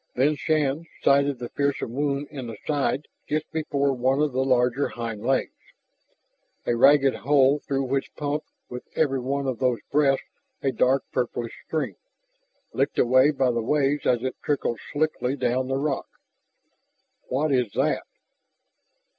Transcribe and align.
Then 0.15 0.35
Shann 0.35 0.87
sighted 1.03 1.37
the 1.37 1.49
fearsome 1.49 1.93
wound 1.93 2.27
in 2.31 2.47
the 2.47 2.57
side 2.65 3.07
just 3.29 3.45
before 3.51 3.93
one 3.93 4.19
of 4.19 4.31
the 4.33 4.43
larger 4.43 4.87
hind 4.87 5.21
legs, 5.21 5.53
a 6.65 6.75
ragged 6.75 7.13
hole 7.17 7.59
through 7.59 7.83
which 7.83 8.11
pumped 8.15 8.49
with 8.67 8.83
every 8.95 9.19
one 9.19 9.45
of 9.45 9.59
those 9.59 9.77
breaths 9.91 10.23
a 10.63 10.71
dark 10.71 11.03
purplish 11.11 11.53
stream, 11.67 11.97
licked 12.73 12.97
away 12.97 13.29
by 13.29 13.51
the 13.51 13.61
waves 13.61 14.07
as 14.07 14.23
it 14.23 14.35
trickled 14.41 14.79
slickly 14.91 15.35
down 15.35 15.67
the 15.67 15.77
rock. 15.77 16.07
"What 17.27 17.51
is 17.51 17.71
that?" 17.73 18.07